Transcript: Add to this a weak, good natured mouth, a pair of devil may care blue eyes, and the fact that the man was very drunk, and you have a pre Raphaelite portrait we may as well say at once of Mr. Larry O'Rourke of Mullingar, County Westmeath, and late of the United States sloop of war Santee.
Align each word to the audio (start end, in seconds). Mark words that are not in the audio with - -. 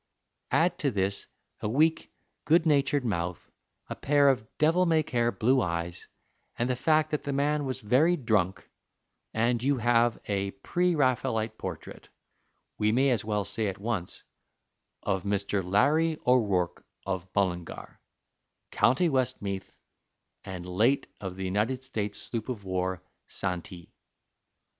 Add 0.49 0.79
to 0.79 0.89
this 0.89 1.27
a 1.59 1.69
weak, 1.69 2.11
good 2.45 2.65
natured 2.65 3.05
mouth, 3.05 3.51
a 3.87 3.93
pair 3.95 4.29
of 4.29 4.47
devil 4.57 4.87
may 4.87 5.03
care 5.03 5.31
blue 5.31 5.61
eyes, 5.61 6.07
and 6.57 6.67
the 6.67 6.75
fact 6.75 7.11
that 7.11 7.21
the 7.21 7.31
man 7.31 7.65
was 7.65 7.81
very 7.81 8.17
drunk, 8.17 8.67
and 9.31 9.61
you 9.61 9.77
have 9.77 10.17
a 10.25 10.49
pre 10.65 10.95
Raphaelite 10.95 11.55
portrait 11.59 12.09
we 12.79 12.91
may 12.91 13.11
as 13.11 13.23
well 13.23 13.45
say 13.45 13.67
at 13.67 13.77
once 13.77 14.23
of 15.03 15.21
Mr. 15.21 15.63
Larry 15.63 16.17
O'Rourke 16.25 16.83
of 17.05 17.29
Mullingar, 17.35 18.01
County 18.71 19.07
Westmeath, 19.07 19.77
and 20.43 20.65
late 20.65 21.05
of 21.19 21.35
the 21.35 21.45
United 21.45 21.83
States 21.83 22.17
sloop 22.19 22.49
of 22.49 22.65
war 22.65 23.03
Santee. 23.27 23.93